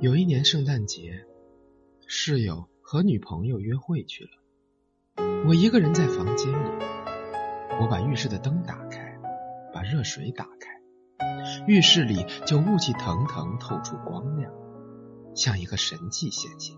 [0.00, 1.26] 有一年圣诞节，
[2.06, 6.70] 室友和女朋友约会去了，我一个人在房间里。
[7.78, 9.18] 我把浴室的灯打开，
[9.74, 10.80] 把热水打开，
[11.66, 14.50] 浴室里就雾气腾腾，透出光亮，
[15.34, 16.74] 像一个神迹显现。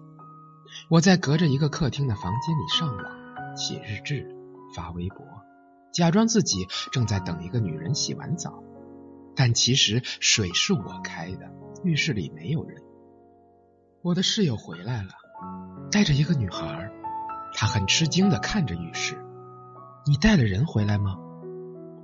[0.91, 4.34] 我在隔着一个客厅的房间里上网、写日志、
[4.74, 5.24] 发微博，
[5.93, 8.65] 假装自己正在等一个女人洗完澡，
[9.37, 11.48] 但其实水是我开的，
[11.84, 12.81] 浴室里没有人。
[14.05, 15.11] 我的室友回来了，
[15.92, 16.91] 带着一个女孩，
[17.55, 19.16] 她很吃惊的看着浴室。
[20.05, 21.16] 你带了人回来吗？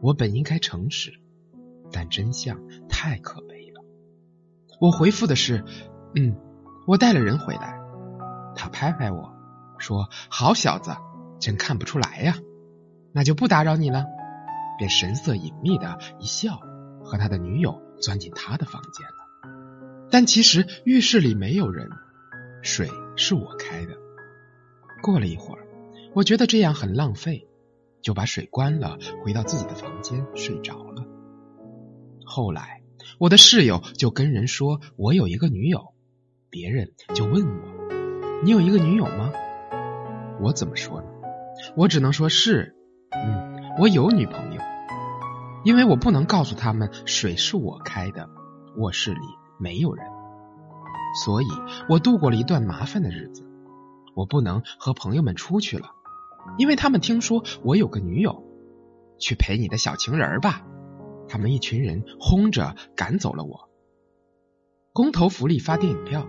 [0.01, 1.21] 我本应该诚实，
[1.91, 2.57] 但真相
[2.89, 3.83] 太可悲了。
[4.81, 5.65] 我回复的是：
[6.15, 6.37] 嗯，
[6.87, 7.81] 我带了人回来。
[8.55, 9.35] 他拍拍我
[9.79, 10.93] 说：“好小子，
[11.41, 12.37] 真看不出来呀。”
[13.11, 14.07] 那就不打扰你了，
[14.79, 16.61] 便神色隐秘的一笑，
[17.03, 19.05] 和他的女友钻进他的房间。
[20.11, 21.91] 但其实浴室里没有人，
[22.63, 23.95] 水是我开的。
[25.03, 25.67] 过了一会儿，
[26.15, 27.47] 我觉得这样很浪费。
[28.01, 31.05] 就把水关了，回到自己的房间睡着了。
[32.25, 32.81] 后来，
[33.19, 35.93] 我的室友就跟人说我有一个女友，
[36.49, 37.69] 别人就问我
[38.45, 39.33] ：“你有一个女友吗？”
[40.41, 41.09] 我怎么说呢？
[41.77, 42.77] 我只能说是，
[43.11, 44.63] 嗯，我有女朋友，
[45.65, 48.31] 因为我不能告诉他们水是我开的，
[48.77, 49.27] 卧室里
[49.59, 50.07] 没有人，
[51.25, 51.47] 所以
[51.89, 53.45] 我度过了一段麻烦的日子。
[54.15, 55.91] 我不能和朋友们出去了。
[56.57, 58.43] 因为他们听说我有个女友，
[59.19, 60.63] 去陪你的小情人吧。
[61.29, 63.69] 他们一群人轰着赶走了我。
[64.95, 66.27] 工头福利发电影票，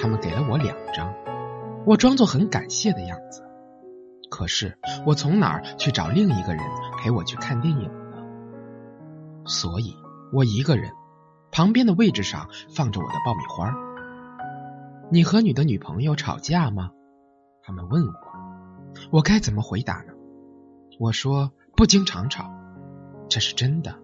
[0.00, 1.14] 他们给了我两张，
[1.86, 3.42] 我装作很感谢的样子。
[4.30, 6.64] 可是我从哪儿去找另一个人
[6.98, 8.16] 陪我去看电影呢？
[9.44, 9.94] 所以
[10.32, 10.90] 我一个人，
[11.54, 13.72] 旁边的位置上放着我的爆米花。
[15.08, 16.90] 你和你的女朋友吵架吗？
[17.62, 18.12] 他们问我。
[19.12, 20.12] 我该怎么回答呢？
[20.98, 22.52] 我说不经常吵，
[23.28, 23.94] 这是真的。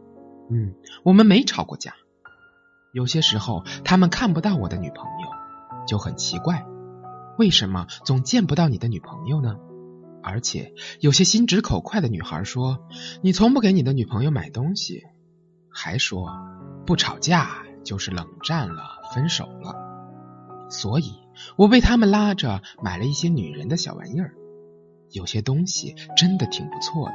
[0.48, 1.94] 嗯，我们没吵过架。
[2.92, 5.28] 有些时候他们看不到我的女朋友，
[5.88, 6.64] 就很奇怪，
[7.36, 9.56] 为什么总见不到你的女朋友呢？
[10.22, 12.86] 而且有些心直口快的女孩说，
[13.22, 15.02] 你从不给你的女朋友买东西，
[15.70, 16.30] 还说
[16.86, 18.82] 不吵架就是冷战了，
[19.14, 19.74] 分手了。
[20.68, 21.14] 所以
[21.56, 24.34] 我被他们拉着买了一些女人的小玩意儿。
[25.10, 27.14] 有些东西真的挺不错的，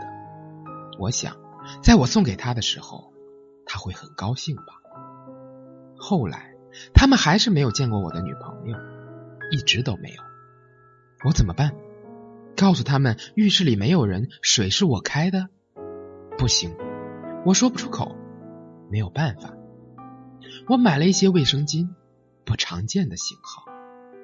[1.00, 1.38] 我想
[1.82, 3.14] 在我送给他的时候，
[3.66, 4.64] 他会很高兴吧。
[5.98, 6.56] 后来
[6.94, 8.78] 他们还是没有见过我的女朋友，
[9.50, 10.22] 一直都没有。
[11.24, 11.74] 我怎么办？
[12.58, 15.48] 告诉他们浴室里没有人，水是我开的？
[16.38, 16.76] 不行，
[17.46, 18.16] 我说不出口，
[18.96, 19.54] 没有办法。
[20.70, 21.90] 我买了一些卫生巾，
[22.46, 23.66] 不常见的型号，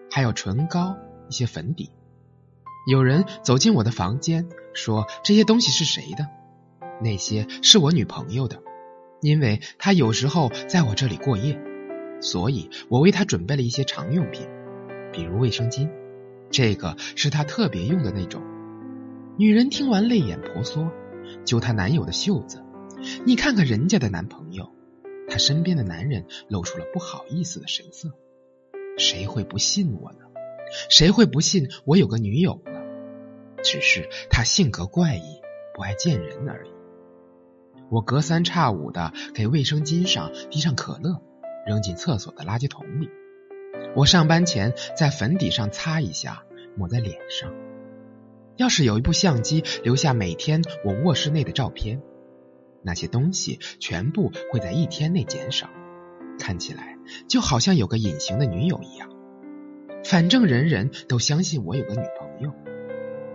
[0.09, 0.96] 还有唇膏、
[1.28, 1.92] 一些粉底。
[2.88, 6.30] 有人走进我的房间，说这些东西是谁的？
[7.02, 8.64] 那些是我女朋友的，
[9.20, 11.59] 因为她有时候在我这里过夜，
[12.22, 14.48] 所以我为她准备了一些常用品，
[15.12, 15.90] 比如卫生巾，
[16.50, 18.42] 这个是她特别用的那种。
[19.38, 20.90] 女人听完泪眼婆娑，
[21.44, 22.64] 揪她男友的袖子
[23.25, 24.72] ：“你看看人家的男朋友。”
[25.29, 28.12] 她身边的男人露出了不好意思的神色。
[28.97, 30.19] 谁会不信我呢？
[30.89, 32.81] 谁会不信我有个女友呢？
[33.63, 35.40] 只是他性格怪异，
[35.73, 36.72] 不爱见人而已。
[37.90, 41.22] 我隔三差五的给卫生巾上滴上可乐，
[41.66, 43.09] 扔进厕所的垃圾桶里。
[43.95, 46.44] 我上班前在粉底上擦一下，
[46.75, 47.53] 抹在脸上。
[48.58, 52.02] 要是有一部相机留下每天我卧室内的照片，
[52.83, 55.69] 那些东西全部会在一天内减少，
[56.39, 56.97] 看起来
[57.28, 59.09] 就好像有个隐形的女友一样。
[60.03, 62.53] 反正人人都相信我有个女朋友。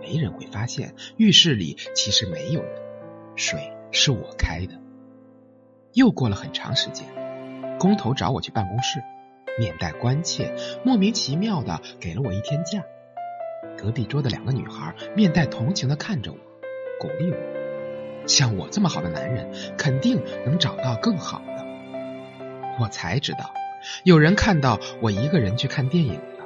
[0.01, 2.71] 没人会发现浴室里其实没有人，
[3.35, 4.79] 水是我开的。
[5.93, 7.05] 又过了很长时间，
[7.77, 9.01] 工头找我去办公室，
[9.59, 10.55] 面带关切，
[10.85, 12.83] 莫名其妙的给了我一天假。
[13.77, 16.37] 隔壁桌的两个女孩面带同情的看着我，
[16.99, 17.37] 鼓励我：
[18.27, 21.65] 像我这么好的男人，肯定能找到更好的。
[22.79, 23.53] 我才知道，
[24.03, 26.45] 有人看到我一个人去看电影了，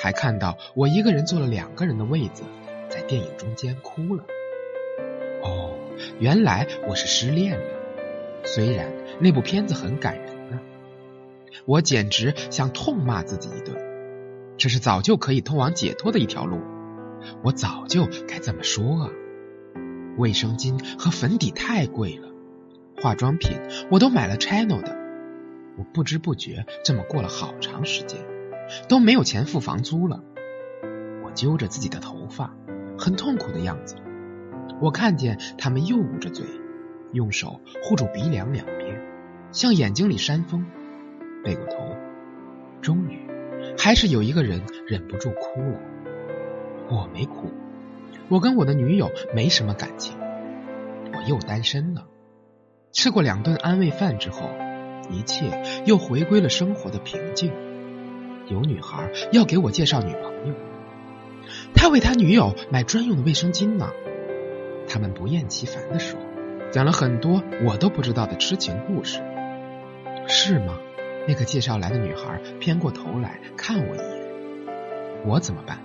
[0.00, 2.44] 还看到我一个人坐了两个人的位子。
[2.88, 4.24] 在电影中间哭了。
[5.42, 5.74] 哦，
[6.20, 7.66] 原来我是失恋了。
[8.44, 8.86] 虽然
[9.18, 10.60] 那部片子很感人呢，
[11.64, 13.76] 我简直想痛骂自己一顿。
[14.56, 16.60] 这是早就可以通往解脱的一条路，
[17.42, 19.10] 我早就该这么说啊。
[20.16, 22.28] 卫生巾和粉底太贵了，
[23.00, 23.58] 化妆品
[23.90, 24.96] 我都买了 Chanel 的，
[25.76, 28.20] 我不知不觉这么过了好长时间，
[28.88, 30.22] 都没有钱付房租了。
[31.24, 32.56] 我揪着自己的头发，
[32.98, 33.96] 很痛苦的样子。
[34.80, 36.46] 我看见他们又捂着嘴，
[37.12, 39.00] 用手护住鼻梁两边，
[39.52, 40.66] 向眼睛里扇风，
[41.44, 41.96] 背过头。
[42.80, 43.18] 终于，
[43.78, 45.80] 还是有一个人忍不住哭了。
[46.88, 47.50] 我没哭，
[48.28, 50.16] 我跟我的女友没什么感情，
[51.12, 52.06] 我又单身了。
[52.92, 54.50] 吃过两顿安慰饭之后，
[55.10, 57.52] 一切又回归了生活的平静。
[58.48, 60.54] 有女孩要给我介绍女朋友，
[61.74, 63.90] 他为他女友买专用的卫生巾呢。
[64.88, 66.18] 他们不厌其烦的说，
[66.72, 69.20] 讲了很多我都不知道的痴情故事，
[70.26, 70.78] 是吗？
[71.28, 74.06] 那个介绍来的女孩偏过头来看我一眼，
[75.24, 75.78] 我怎么办？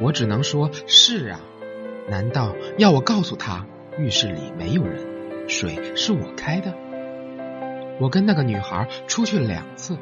[0.00, 1.40] 我只能说是啊。
[2.08, 3.66] 难道要我告诉她
[3.98, 6.74] 浴室里没有人，水是我开的？
[8.00, 9.96] 我跟那个女孩出去了两次，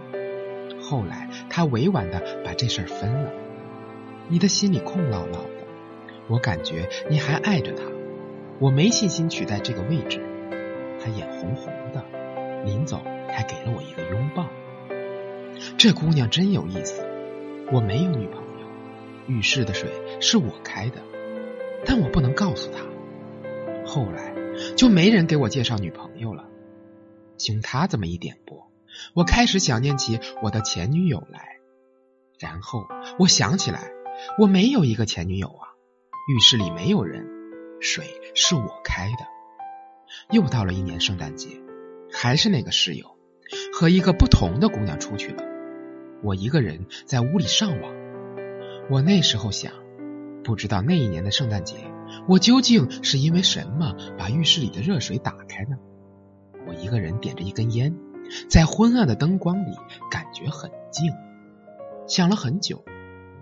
[0.80, 3.30] 后来她委婉的把这事儿分了。
[4.28, 5.66] 你的心里空落落的，
[6.28, 7.84] 我感觉你还爱着她。
[8.58, 10.20] 我没信心取代这个位置。
[11.00, 12.04] 他眼红红的，
[12.64, 14.46] 临走还给了我一个拥抱。
[15.76, 17.04] 这姑娘真有意思。
[17.72, 18.66] 我没有女朋友，
[19.26, 19.90] 浴室的水
[20.20, 21.02] 是我开的，
[21.84, 22.84] 但我不能告诉她。
[23.84, 24.34] 后来
[24.76, 26.48] 就没人给我介绍女朋友了。
[27.36, 28.70] 经他这么一点拨，
[29.14, 31.58] 我开始想念起我的前女友来。
[32.38, 32.86] 然后
[33.18, 33.90] 我想起来，
[34.38, 35.68] 我没有一个前女友啊，
[36.28, 37.26] 浴室里没有人。
[37.80, 39.26] 水是我开的。
[40.30, 41.48] 又到了一年圣诞节，
[42.12, 43.16] 还是那个室友
[43.72, 45.42] 和一个不同的姑娘出去了。
[46.22, 47.92] 我一个人在屋里上网。
[48.88, 49.72] 我那时候想，
[50.44, 51.76] 不知道那一年的圣诞节，
[52.28, 55.76] 我究竟是因为什么把浴室里的热水打开呢？
[56.66, 57.94] 我一个人点着一根烟，
[58.48, 59.74] 在昏暗的灯光里，
[60.10, 61.12] 感觉很静。
[62.06, 62.84] 想了很久，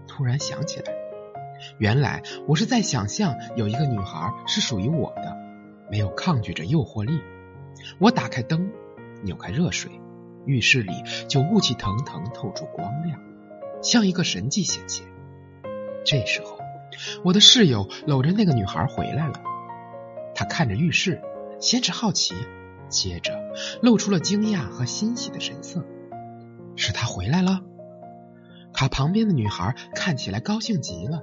[0.07, 0.93] 突然想起来。
[1.79, 5.37] 原来我是在想象有一个女孩是属于我的，
[5.91, 7.21] 没有抗拒着诱惑力。
[7.99, 8.71] 我打开灯，
[9.23, 9.91] 扭开热水，
[10.47, 10.93] 浴室里
[11.29, 13.21] 就雾气腾腾，透出光亮，
[13.83, 15.07] 像一个神迹显现。
[16.05, 16.60] 这时候，
[17.25, 19.35] 我的室友搂着那个女孩回来了，
[20.35, 21.21] 他看着浴室，
[21.61, 22.35] 先是好奇，
[22.89, 23.33] 接着
[23.83, 25.85] 露出了惊讶和欣喜的神色。
[26.77, 27.61] 是他回来了？
[28.73, 31.23] 他旁边的女孩看起来高兴极了。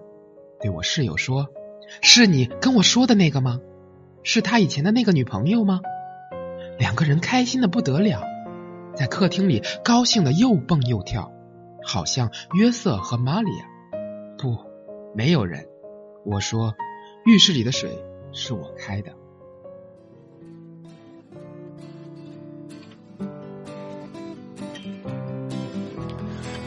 [0.60, 1.48] 对我室友说
[2.02, 3.60] ：“是你跟我说的那个吗？
[4.24, 5.80] 是他以前的那个女朋友吗？”
[6.78, 8.22] 两个人开心的不得了，
[8.96, 11.32] 在客厅里高兴的又蹦又跳，
[11.84, 13.66] 好像约瑟和玛利亚。
[14.38, 14.58] 不，
[15.18, 15.68] 没有人。
[16.24, 16.76] 我说，
[17.26, 17.90] 浴室里的水
[18.32, 19.12] 是我开的。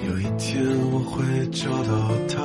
[0.05, 2.41] 有一天我会找到他。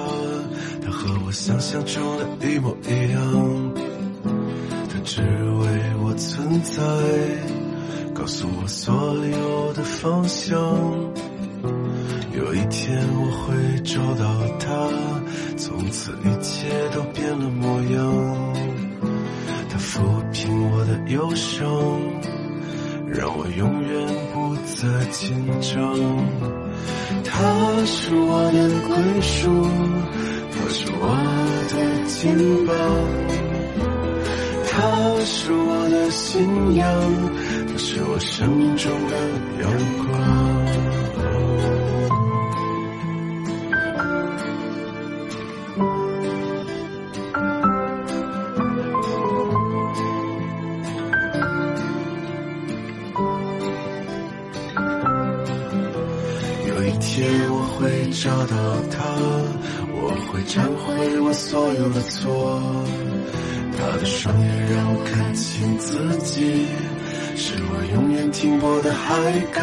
[0.86, 3.74] 他和我想象中的一模一样，
[4.88, 6.84] 他只为我存在，
[8.14, 8.94] 告诉我所
[9.26, 11.15] 有的方向。
[12.56, 14.24] 一天我会找到
[14.58, 14.90] 他，
[15.58, 18.54] 从此一切都变了模样。
[19.70, 20.00] 他抚
[20.32, 21.68] 平我的忧伤，
[23.08, 25.76] 让我永远不再紧张。
[27.26, 29.52] 他是我的归属。
[30.58, 31.04] 他是我
[31.70, 31.74] 的
[32.08, 32.24] 肩
[32.66, 32.74] 膀，
[34.66, 34.74] 他
[35.26, 36.88] 是我的信仰，
[37.68, 39.15] 他是我生命中的
[61.06, 62.60] 忏悔我所有的错，
[63.78, 65.94] 他的双眼让我看清自
[66.24, 66.66] 己，
[67.36, 69.14] 是我永远停泊的海
[69.54, 69.62] 港。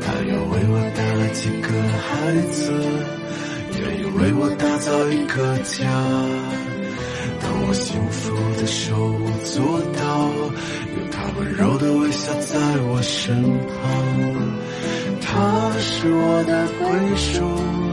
[0.00, 1.68] 他又为我带来几个
[1.98, 2.72] 孩子，
[3.78, 5.84] 愿意为我打造一个家。
[7.42, 9.60] 当我幸福的手舞足
[9.92, 10.30] 蹈，
[10.96, 12.58] 有他温柔的微笑在
[12.88, 13.84] 我身旁，
[15.20, 17.91] 他是我的归属。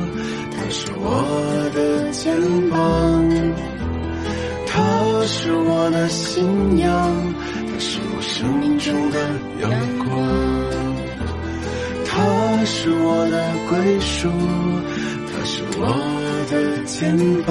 [0.69, 2.31] 他是我的肩
[2.69, 2.77] 膀，
[4.67, 7.33] 他是我的信仰，
[7.73, 9.17] 他是我生命中的
[9.63, 10.07] 阳光，
[12.05, 14.29] 他是我的归属，
[15.33, 15.87] 他是我
[16.51, 17.49] 的肩膀，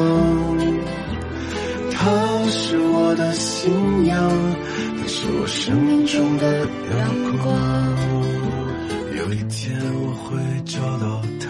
[1.90, 1.98] 他
[2.46, 4.30] 是我的信仰，
[4.96, 7.52] 他是我生命中的阳光。
[9.18, 11.48] 有一天我会找到他，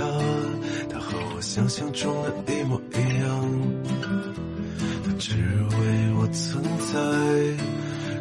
[1.58, 3.28] 想象中的一模一样。
[5.04, 5.76] 他只为
[6.14, 6.62] 我存
[6.92, 6.96] 在，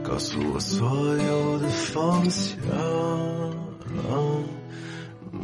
[0.01, 2.58] 告诉我所有的方向。
[5.34, 5.44] 嗯